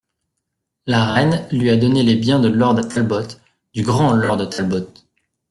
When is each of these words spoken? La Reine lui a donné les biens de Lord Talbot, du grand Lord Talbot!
La 0.87 1.13
Reine 1.13 1.45
lui 1.51 1.69
a 1.69 1.77
donné 1.77 2.01
les 2.01 2.15
biens 2.15 2.39
de 2.39 2.47
Lord 2.47 2.87
Talbot, 2.87 3.37
du 3.75 3.83
grand 3.83 4.13
Lord 4.13 4.49
Talbot! 4.49 4.91